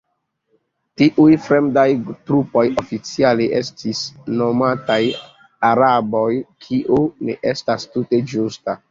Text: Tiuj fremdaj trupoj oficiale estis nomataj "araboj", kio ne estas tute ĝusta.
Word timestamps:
Tiuj 0.99 1.33
fremdaj 1.47 1.83
trupoj 2.29 2.63
oficiale 2.81 3.45
estis 3.59 4.01
nomataj 4.39 4.95
"araboj", 5.69 6.31
kio 6.69 6.99
ne 7.29 7.37
estas 7.53 7.87
tute 7.93 8.21
ĝusta. 8.33 8.75